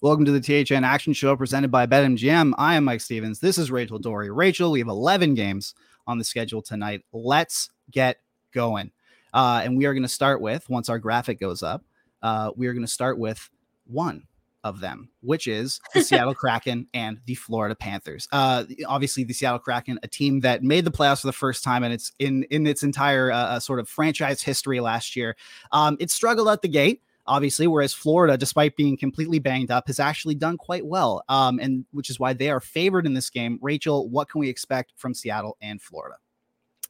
[0.00, 2.54] Welcome to the THN Action Show presented by BetMGM.
[2.56, 3.40] I am Mike Stephens.
[3.40, 4.30] This is Rachel Doerrie.
[4.30, 5.74] Rachel, we have 11 games
[6.06, 7.04] on the schedule tonight.
[7.12, 8.18] Let's get
[8.54, 8.92] going.
[9.34, 11.82] Uh, and we are going to start with, once our graphic goes up,
[12.22, 13.50] uh, we are going to start with
[13.88, 14.22] one
[14.62, 18.28] of them, which is the Seattle Kraken and the Florida Panthers.
[18.30, 21.82] Uh, obviously, the Seattle Kraken, a team that made the playoffs for the first time
[21.82, 25.36] and it's in in its entire uh, uh, sort of franchise history last year.
[25.72, 30.00] Um, it struggled at the gate obviously, whereas Florida, despite being completely banged up, has
[30.00, 33.58] actually done quite well, um, and which is why they are favored in this game.
[33.62, 36.16] Rachel, what can we expect from Seattle and Florida?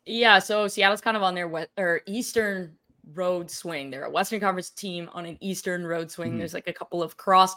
[0.06, 2.76] Yeah, so Seattle's kind of on their west or eastern
[3.12, 3.90] road swing.
[3.90, 6.30] They're a Western Conference team on an Eastern road swing.
[6.30, 6.38] Mm-hmm.
[6.38, 7.54] There's like a couple of cross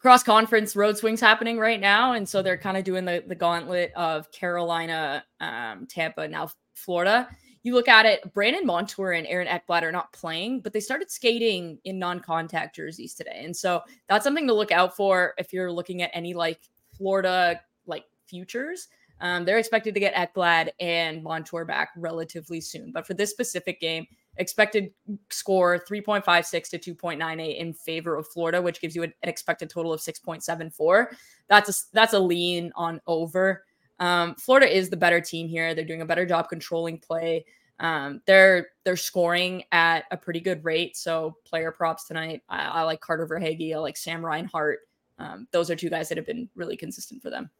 [0.00, 3.34] cross conference road swings happening right now, and so they're kind of doing the the
[3.34, 7.28] gauntlet of Carolina, um, Tampa, now Florida
[7.62, 11.10] you look at it, Brandon Montour and Aaron Ekblad are not playing, but they started
[11.10, 13.42] skating in non-contact jerseys today.
[13.44, 16.60] And so that's something to look out for if you're looking at any like
[16.96, 18.88] Florida like futures.
[19.20, 22.92] Um, they're expected to get Ekblad and Montour back relatively soon.
[22.92, 24.06] But for this specific game,
[24.36, 24.92] expected
[25.30, 30.00] score 3.56 to 2.98 in favor of Florida, which gives you an expected total of
[30.00, 31.06] 6.74.
[31.48, 33.64] That's a, that's a lean on over.
[34.00, 35.74] Um, Florida is the better team here.
[35.74, 37.44] They're doing a better job controlling play.
[37.80, 40.96] Um, they're they're scoring at a pretty good rate.
[40.96, 42.42] So player props tonight.
[42.48, 43.74] I, I like Carter Verhaeghe.
[43.74, 44.80] I like Sam Reinhart.
[45.18, 47.50] Um, those are two guys that have been really consistent for them.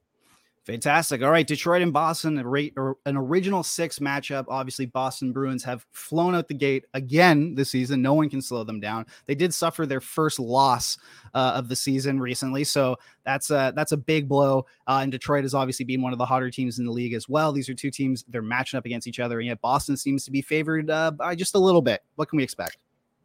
[0.68, 1.22] Fantastic.
[1.22, 4.44] All right, Detroit and Boston, an original six matchup.
[4.48, 8.02] Obviously, Boston Bruins have flown out the gate again this season.
[8.02, 9.06] No one can slow them down.
[9.24, 10.98] They did suffer their first loss
[11.32, 14.66] uh, of the season recently, so that's a that's a big blow.
[14.86, 17.30] Uh, and Detroit has obviously been one of the hotter teams in the league as
[17.30, 17.50] well.
[17.50, 20.30] These are two teams they're matching up against each other, and yet Boston seems to
[20.30, 22.02] be favored uh, by just a little bit.
[22.16, 22.76] What can we expect?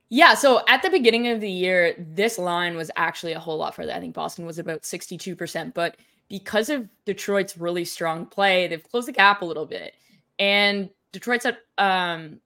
[0.08, 3.76] Yeah, so at the beginning of the year, this line was actually a whole lot
[3.76, 3.92] further.
[3.92, 5.98] I think Boston was about 62%, but
[6.30, 9.94] because of Detroit's really strong play, they've closed the gap a little bit.
[10.40, 12.40] And Detroit's at um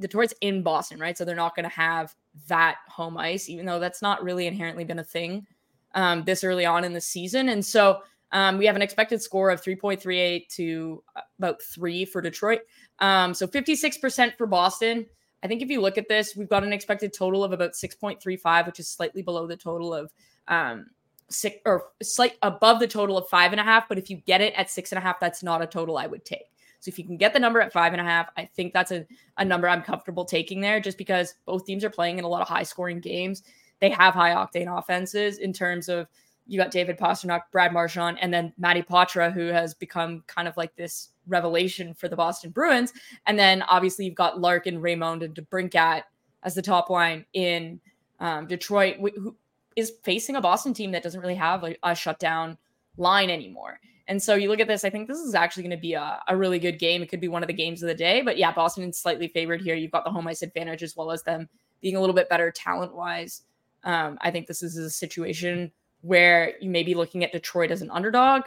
[0.00, 1.16] Detroit's in Boston, right?
[1.16, 2.14] So they're not going to have
[2.48, 5.46] that home ice, even though that's not really inherently been a thing
[5.94, 7.50] um, this early on in the season.
[7.50, 8.00] And so
[8.32, 11.02] um, we have an expected score of 3.38 to
[11.38, 12.60] about three for Detroit.
[13.00, 15.06] Um, so 56% for Boston.
[15.42, 18.66] I think if you look at this, we've got an expected total of about 6.35,
[18.66, 20.12] which is slightly below the total of
[20.48, 20.86] um,
[21.30, 23.88] six or slight above the total of five and a half.
[23.88, 26.06] But if you get it at six and a half, that's not a total I
[26.06, 26.50] would take.
[26.80, 28.90] So if you can get the number at five and a half, I think that's
[28.90, 32.28] a, a number I'm comfortable taking there just because both teams are playing in a
[32.28, 33.42] lot of high scoring games.
[33.80, 36.08] They have high octane offenses in terms of
[36.46, 40.56] you got David Pastrnak, Brad Marchand, and then Matty Poitras, who has become kind of
[40.56, 42.92] like this revelation for the Boston Bruins.
[43.26, 46.02] And then obviously you've got Larkin, Raymond, and DeBrincat
[46.42, 47.80] as the top line in
[48.18, 49.36] um, Detroit, who,
[49.80, 52.56] is facing a Boston team that doesn't really have a, a shutdown
[52.96, 53.80] line anymore.
[54.06, 56.20] And so you look at this, I think this is actually going to be a,
[56.26, 57.00] a really good game.
[57.02, 58.22] It could be one of the games of the day.
[58.22, 59.76] But yeah, Boston is slightly favored here.
[59.76, 61.48] You've got the home ice advantage as well as them
[61.80, 63.42] being a little bit better talent wise.
[63.84, 65.70] Um, I think this is a situation
[66.02, 68.42] where you may be looking at Detroit as an underdog,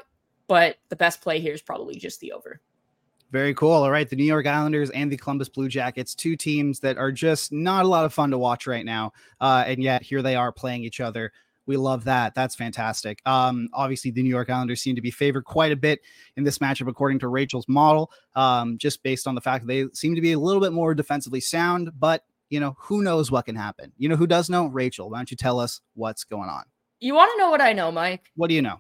[0.48, 2.60] but the best play here is probably just the over.
[3.34, 3.72] Very cool.
[3.72, 4.08] All right.
[4.08, 7.84] The New York Islanders and the Columbus Blue Jackets, two teams that are just not
[7.84, 9.12] a lot of fun to watch right now.
[9.42, 11.32] Uh, and yet here they are playing each other.
[11.66, 12.36] We love that.
[12.36, 13.24] That's fantastic.
[13.26, 16.02] Um, obviously, the New York Islanders seem to be favored quite a bit
[16.38, 19.88] in this matchup, according to Rachel's model, um, just based on the fact that they
[19.94, 21.90] seem to be a little bit more defensively sound.
[21.98, 23.92] But, you know, who knows what can happen?
[23.98, 24.68] You know, who does know?
[24.68, 26.66] Rachel, why don't you tell us what's going on?
[27.00, 28.30] You want to know what I know, Mike?
[28.36, 28.80] What do you know?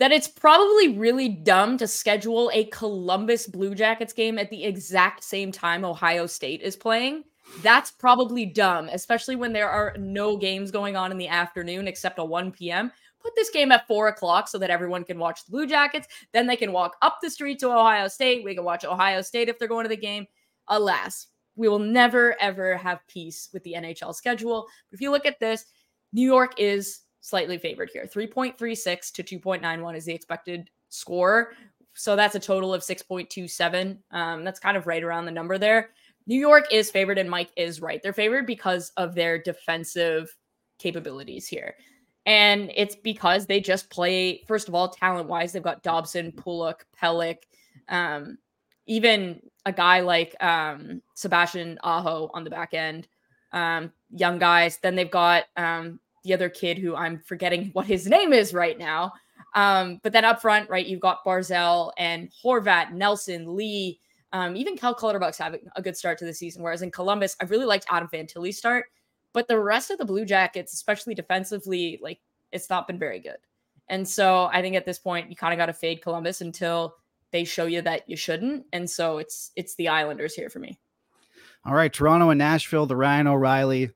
[0.00, 5.22] That it's probably really dumb to schedule a Columbus Blue Jackets game at the exact
[5.22, 7.24] same time Ohio State is playing.
[7.62, 12.18] That's probably dumb, especially when there are no games going on in the afternoon except
[12.18, 12.90] a 1 p.m.
[13.20, 16.08] Put this game at four o'clock so that everyone can watch the Blue Jackets.
[16.32, 18.42] Then they can walk up the street to Ohio State.
[18.42, 20.26] We can watch Ohio State if they're going to the game.
[20.68, 21.26] Alas,
[21.56, 24.66] we will never, ever have peace with the NHL schedule.
[24.92, 25.66] If you look at this,
[26.14, 28.08] New York is slightly favored here.
[28.12, 31.52] 3.36 to 2.91 is the expected score.
[31.94, 33.98] So that's a total of 6.27.
[34.10, 35.90] Um, that's kind of right around the number there.
[36.26, 38.02] New York is favored, and Mike is right.
[38.02, 40.34] They're favored because of their defensive
[40.78, 41.74] capabilities here.
[42.26, 46.86] And it's because they just play, first of all, talent wise, they've got Dobson, Pulock,
[47.00, 47.38] Pelech,
[47.88, 48.38] um,
[48.86, 53.08] even a guy like um, Sebastian Aho on the back end,
[53.52, 54.78] um, young guys.
[54.78, 58.78] Then they've got um, the other kid who I'm forgetting what his name is right
[58.78, 59.12] now.
[59.54, 63.98] Um, but then up front, right, you've got Barzal and Horvat, Nelson, Lee,
[64.32, 66.62] um, even Cal Clutterbuck's having a good start to the season.
[66.62, 68.86] Whereas in Columbus, I really liked Adam Fantilli's start.
[69.32, 72.20] But the rest of the Blue Jackets, especially defensively, like
[72.52, 73.38] it's not been very good.
[73.88, 76.94] And so I think at this point, you kind of got to fade Columbus until
[77.32, 78.66] they show you that you shouldn't.
[78.72, 80.78] And so it's it's the Islanders here for me.
[81.64, 83.90] All right, Toronto and Nashville, the Ryan O'Reilly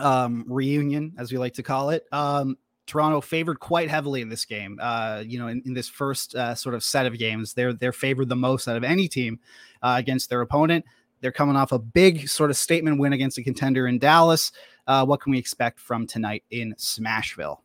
[0.00, 2.06] um, reunion, as we like to call it.
[2.12, 2.56] Um,
[2.86, 4.78] Toronto favored quite heavily in this game.
[4.80, 7.92] Uh, you know, in, in this first uh, sort of set of games, they're they're
[7.92, 9.40] favored the most out of any team
[9.82, 10.84] uh, against their opponent.
[11.20, 14.52] They're coming off a big sort of statement win against a contender in Dallas.
[14.86, 17.58] Uh, what can we expect from tonight in Smashville?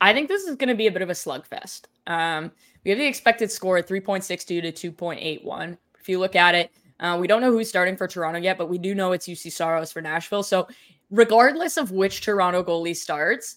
[0.00, 1.86] I think this is going to be a bit of a slugfest.
[2.06, 2.52] Um,
[2.84, 5.78] we have the expected score at 3.62 to 2.81.
[5.98, 6.70] If you look at it,
[7.00, 9.50] uh, we don't know who's starting for Toronto yet, but we do know it's Juuse
[9.50, 10.42] Saros for Nashville.
[10.42, 10.68] So,
[11.10, 13.56] regardless of which Toronto goalie starts,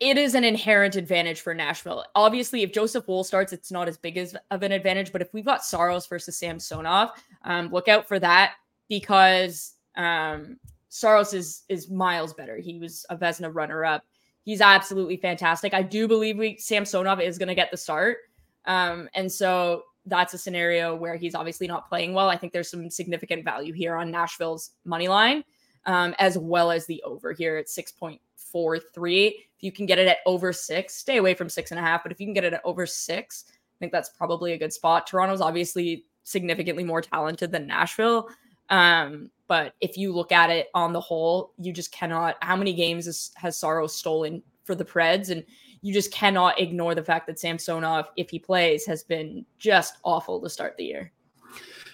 [0.00, 2.04] it is an inherent advantage for Nashville.
[2.14, 5.12] Obviously, if Joseph Woll starts, it's not as big as of an advantage.
[5.12, 7.10] But if we've got Saros versus Samsonov,
[7.44, 8.54] um, look out for that
[8.88, 10.58] because um,
[10.88, 12.56] Saros is is miles better.
[12.56, 14.04] He was a Vezina runner up.
[14.44, 15.74] He's absolutely fantastic.
[15.74, 18.18] I do believe we Samsonov is going to get the start,
[18.66, 22.28] um, and so that's a scenario where he's obviously not playing well.
[22.28, 25.42] I think there's some significant value here on Nashville's money line,
[25.86, 29.28] um, as well as the over here at six point four three.
[29.56, 32.02] If you can get it at over six, stay away from six and a half.
[32.02, 34.72] But if you can get it at over six, I think that's probably a good
[34.72, 35.06] spot.
[35.06, 38.28] Toronto's obviously significantly more talented than Nashville.
[38.68, 42.36] Um, but if you look at it on the whole, you just cannot.
[42.42, 45.30] How many games has, has Saros stolen for the Preds?
[45.30, 45.44] And
[45.82, 50.40] you just cannot ignore the fact that Samsonov, if he plays, has been just awful
[50.40, 51.12] to start the year.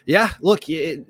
[0.06, 1.06] Yeah, look, it,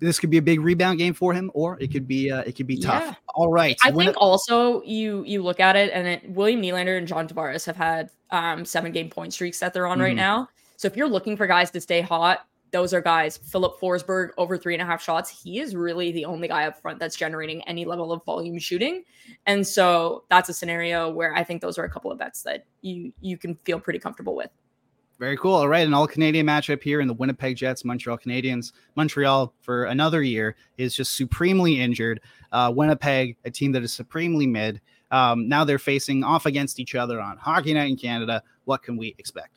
[0.00, 2.52] this could be a big rebound game for him, or it could be uh, it
[2.52, 3.04] could be tough.
[3.04, 3.14] Yeah.
[3.34, 3.76] All right.
[3.82, 7.28] I think it- also you you look at it, and it, William Nylander and John
[7.28, 10.04] Tavares have had um, seven game point streaks that they're on mm-hmm.
[10.04, 10.48] right now.
[10.76, 13.36] So if you're looking for guys to stay hot, those are guys.
[13.36, 15.42] Filip Forsberg over three and a half shots.
[15.42, 19.04] He is really the only guy up front that's generating any level of volume shooting,
[19.46, 22.66] and so that's a scenario where I think those are a couple of bets that
[22.82, 24.50] you you can feel pretty comfortable with.
[25.18, 25.54] Very cool.
[25.54, 28.72] All right, an all Canadian matchup here in the Winnipeg Jets, Montreal Canadiens.
[28.94, 32.20] Montreal, for another year, is just supremely injured.
[32.52, 34.80] Uh, Winnipeg, a team that is supremely mid.
[35.10, 38.42] Um, now they're facing off against each other on Hockey Night in Canada.
[38.64, 39.50] What can we expect?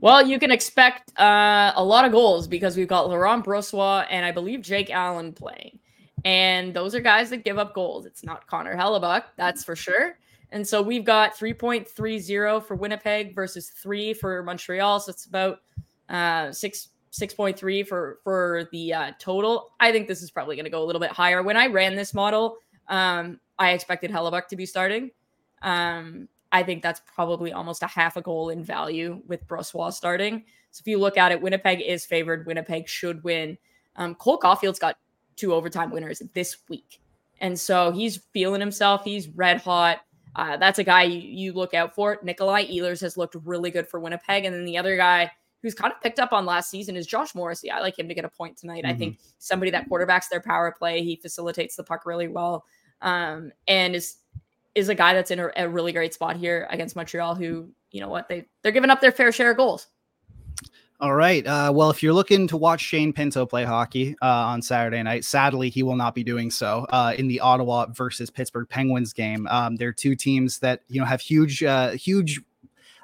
[0.00, 4.26] Well, you can expect uh, a lot of goals because we've got Laurent Brossoit and
[4.26, 5.78] I believe Jake Allen playing.
[6.24, 8.04] And those are guys that give up goals.
[8.04, 10.18] It's not Connor Hellebuyck, that's for sure.
[10.52, 15.00] And so we've got 3.30 for Winnipeg versus three for Montreal.
[15.00, 15.60] So it's about
[16.08, 16.88] uh, six.
[17.12, 19.72] 6.3 for for the uh, total.
[19.80, 21.42] I think this is probably going to go a little bit higher.
[21.42, 22.58] When I ran this model,
[22.88, 25.12] um, I expected Hellebuyck to be starting.
[25.62, 30.44] Um, I think that's probably almost a half a goal in value with Brossoit starting.
[30.70, 32.46] So if you look at it, Winnipeg is favored.
[32.46, 33.58] Winnipeg should win.
[33.96, 34.96] Um, Cole Caufield's got
[35.36, 37.00] two overtime winners this week.
[37.40, 39.04] And so he's feeling himself.
[39.04, 40.00] He's red hot.
[40.36, 42.18] Uh, that's a guy you, you, look out for.
[42.22, 44.44] Nikolai Ehlers has looked really good for Winnipeg.
[44.44, 45.30] And then the other guy
[45.62, 47.70] who's kind of picked up on last season is Josh Morrissey.
[47.70, 48.84] I like him to get a point tonight.
[48.84, 48.94] Mm-hmm.
[48.94, 49.28] I think mm-hmm.
[49.38, 51.02] somebody that quarterbacks their power play.
[51.02, 52.66] He facilitates the puck really well.
[53.00, 54.18] Um, and is
[54.74, 58.00] is a guy that's in a, a really great spot here against Montreal, who, you
[58.02, 59.86] know what, they they're giving up their fair share of goals.
[60.98, 61.46] All right.
[61.46, 65.26] Uh, well, if you're looking to watch Shane Pinto play hockey uh, on Saturday night,
[65.26, 69.46] sadly, he will not be doing so uh, in the Ottawa versus Pittsburgh Penguins game.
[69.48, 72.40] Um, they're two teams that you know have huge, uh, huge,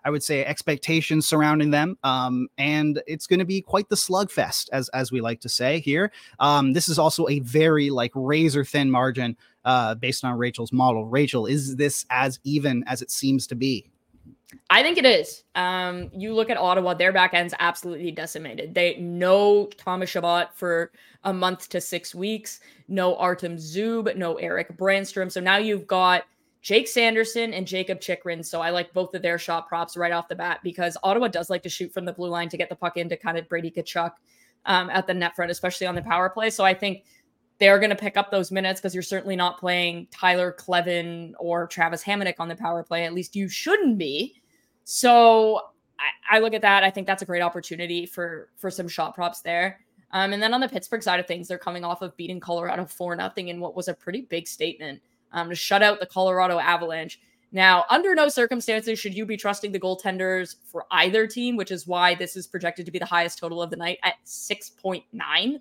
[0.07, 4.71] I would say, expectations surrounding them, um, and it's going to be quite the slugfest,
[4.73, 6.13] as as we like to say here.
[6.41, 11.05] Um, this is also a very like razor thin margin uh, based on Rachel's model.
[11.05, 13.92] Rachel, is this as even as it seems to be?
[14.71, 15.45] I think it is.
[15.55, 18.75] Um, you look at Ottawa; their back end's absolutely decimated.
[18.75, 20.93] They no Thomas Chabot for
[21.25, 25.31] a month to six weeks, no Artem Zub, no Erik Brannstrom.
[25.31, 26.25] So now you've got
[26.63, 28.43] Jake Sanderson and Jakob Chychrun.
[28.43, 31.51] So I like both of their shot props right off the bat because Ottawa does
[31.51, 33.71] like to shoot from the blue line to get the puck into kind of Brady
[33.71, 34.13] Tkachuk
[34.67, 36.51] um, at the net front, especially on the power play.
[36.51, 37.05] So I think
[37.59, 41.67] they're going to pick up those minutes because you're certainly not playing Tyler Kleven or
[41.67, 43.05] Travis Hamonic on the power play.
[43.05, 44.42] At least you shouldn't be.
[44.85, 45.61] So
[45.99, 46.83] I, I, look at that.
[46.83, 49.81] I think that's a great opportunity for for some shot props there.
[50.13, 52.85] Um, and then on the Pittsburgh side of things, they're coming off of beating Colorado
[52.85, 55.01] 4 nothing in what was a pretty big statement
[55.33, 57.19] um, to shut out the Colorado Avalanche.
[57.51, 61.87] Now, under no circumstances should you be trusting the goaltenders for either team, which is
[61.87, 65.61] why this is projected to be the highest total of the night at 6.9.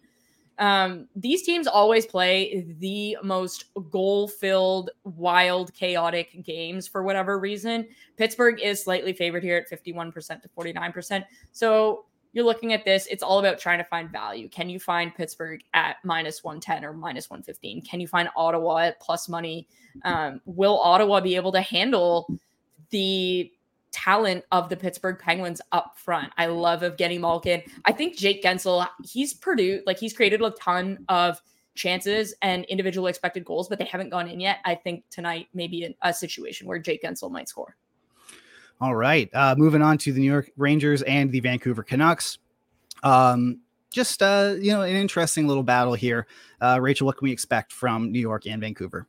[0.60, 7.88] Um, these teams always play the most goal filled, wild, chaotic games for whatever reason.
[8.17, 11.25] Pittsburgh is slightly favored here at 51% to 49%.
[11.51, 14.48] So you're looking at this, it's all about trying to find value.
[14.48, 17.81] Can you find Pittsburgh at minus 110 or minus 115?
[17.81, 19.67] Can you find Ottawa at plus money?
[20.03, 22.31] Um, will Ottawa be able to handle
[22.91, 23.51] the
[23.91, 26.31] talent of the Pittsburgh Penguins up front?
[26.38, 27.62] I love Evgeny Malkin.
[27.86, 31.41] I think Jake Guentzel, he's produced, like, he's created a ton of
[31.75, 34.57] chances and individual expected goals, but they haven't gone in yet.
[34.65, 37.75] I think tonight maybe a, a situation where Jake Guentzel might score.
[38.81, 39.29] All right.
[39.33, 42.39] Uh, moving on to the New York Rangers and the Vancouver Canucks.
[43.03, 43.60] Um,
[43.91, 46.25] just uh, you know, an interesting little battle here.
[46.60, 49.07] Uh, Rachel, what can we expect from New York and Vancouver?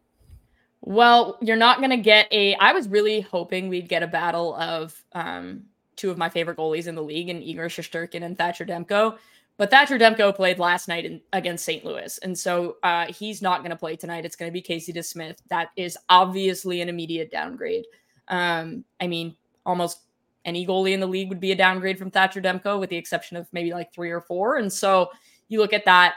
[0.82, 2.54] Well, you're not going to get a.
[2.56, 5.62] I was really hoping we'd get a battle of um,
[5.94, 9.16] two of my favorite goalies in the league, and Igor Shesterkin and Thatcher Demko.
[9.58, 11.84] But Thatcher Demko played last night in, against St.
[11.84, 14.24] Louis, and so uh, he's not going to play tonight.
[14.24, 15.38] It's going to be Casey DeSmith.
[15.50, 17.84] That is obviously an immediate downgrade.
[18.26, 20.00] Um, I mean, almost
[20.44, 23.36] any goalie in the league would be a downgrade from Thatcher Demko, with the exception
[23.36, 24.56] of maybe like three or four.
[24.56, 25.10] And so
[25.48, 26.14] you look at that,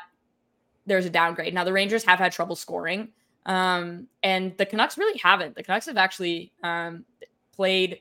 [0.87, 1.53] there's a downgrade.
[1.53, 3.09] Now the Rangers have had trouble scoring,
[3.45, 5.55] um, and the Canucks really haven't.
[5.55, 7.05] The Canucks have actually um,
[7.55, 7.99] played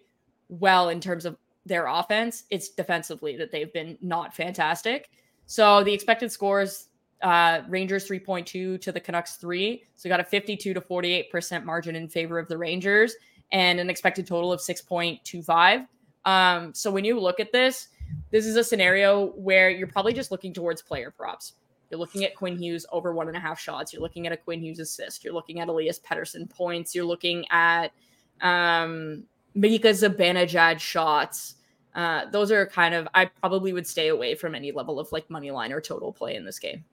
[0.49, 1.37] well in terms of
[1.67, 2.45] their offense.
[2.51, 5.11] It's defensively that they've been not fantastic.
[5.47, 6.89] So the expected scores
[7.23, 9.83] uh, Rangers 3.2 to the Canucks 3.
[9.97, 13.15] So got a 52 to 48% margin in favor of the Rangers
[13.51, 15.87] and an expected total of 6.25.
[16.27, 17.89] Um, so when you look at this,
[18.31, 21.55] this is a scenario where you're probably just looking towards player props.
[21.95, 23.93] You're looking at Quinn Hughes over one and a half shots.
[23.93, 25.23] You're looking at a Quinn Hughes assist.
[25.23, 26.93] You're looking at Elias Pettersson points.
[26.93, 27.93] You're looking at
[28.41, 29.23] um,
[29.55, 31.55] Mika Zibanejad shots.
[31.95, 35.31] Uh, those are kind of I probably would stay away from any level of like
[35.31, 36.85] money line or total play in this game.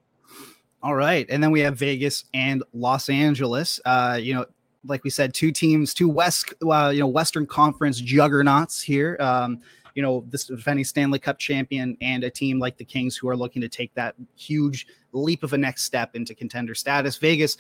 [0.84, 3.80] All right, and then we have Vegas and Los Angeles.
[3.84, 4.46] Uh, you know,
[4.86, 9.18] like we said, two teams, two West, uh, you know, Western Conference juggernauts here.
[9.20, 9.62] Um,
[9.96, 13.36] you know, this defending Stanley Cup champion and a team like the Kings who are
[13.36, 17.18] looking to take that huge leap of a next step into contender status.
[17.18, 17.58] Vegas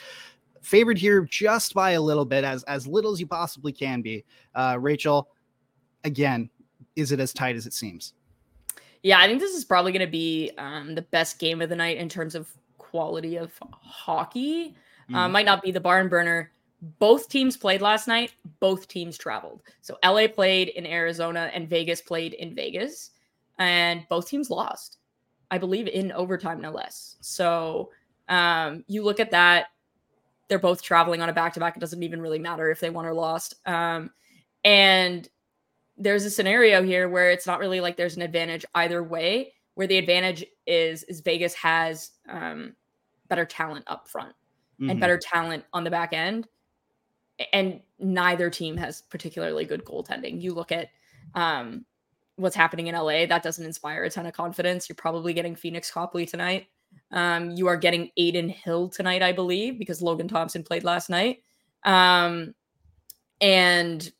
[0.61, 4.23] favored here just by a little bit, as as little as you possibly can be.
[4.55, 5.29] Uh, Rachel,
[6.03, 6.49] again,
[6.95, 8.13] is it as tight as it seems?
[9.03, 11.75] Yeah, I think this is probably going to be um, the best game of the
[11.75, 12.47] night in terms of
[12.77, 14.75] quality of hockey.
[15.09, 15.15] Mm.
[15.15, 18.33] Uh, might not be the barn burner both teams played last night.
[18.59, 19.61] Both teams traveled.
[19.81, 23.11] So LA played in Arizona and Vegas played in Vegas.
[23.59, 24.97] And both teams lost,
[25.51, 27.17] I believe, in overtime, no less.
[27.21, 27.91] So
[28.27, 29.67] um, you look at that.
[30.47, 31.77] They're both traveling on a back to back.
[31.77, 33.55] It doesn't even really matter if they won or lost.
[33.65, 34.09] Um,
[34.65, 35.29] and
[35.97, 39.87] there's a scenario here where it's not really like there's an advantage either way, where
[39.87, 42.75] the advantage is is Vegas has um,
[43.29, 44.33] better talent up front
[44.81, 44.89] mm-hmm.
[44.89, 46.47] and better talent on the back end
[47.53, 50.41] and neither team has particularly good goaltending.
[50.41, 50.89] You look at
[51.35, 51.85] um,
[52.35, 54.89] what's happening in LA, that doesn't inspire a ton of confidence.
[54.89, 56.67] You're probably getting Pheonix Copley tonight.
[57.11, 61.43] Um, you are getting Adin Hill tonight, I believe, because Logan Thompson played last night.
[61.83, 62.53] Um,
[63.39, 64.11] and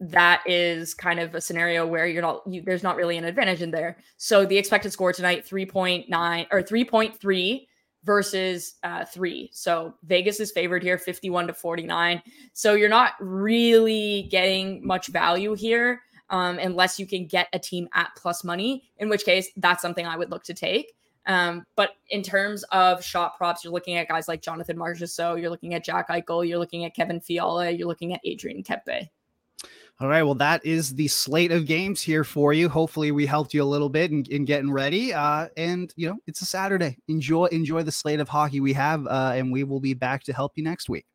[0.00, 3.62] that is kind of a scenario where you're not you, there's not really an advantage
[3.62, 3.96] in there.
[4.18, 7.66] So the expected score tonight 3.9 or 3.3
[8.06, 9.50] versus uh, three.
[9.52, 12.22] So Vegas is favored here, 51 to 49.
[12.52, 17.88] So you're not really getting much value here um, unless you can get a team
[17.92, 20.92] at plus money, in which case that's something I would look to take.
[21.26, 25.50] Um, but in terms of shot props, you're looking at guys like Jonathan Marchessault, you're
[25.50, 29.08] looking at Jack Eichel, you're looking at Kevin Fiala, you're looking at Adrian Kempe.
[29.98, 30.22] All right.
[30.22, 32.68] Well, that is the slate of games here for you.
[32.68, 35.14] Hopefully, we helped you a little bit in, in getting ready.
[35.14, 36.98] Uh, and you know, it's a Saturday.
[37.08, 40.34] Enjoy enjoy the slate of hockey we have, uh, and we will be back to
[40.34, 41.06] help you next week.